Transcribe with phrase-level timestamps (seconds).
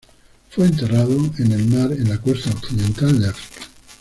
[0.49, 3.61] Fue enterrado en el mar en la costa occidental de África.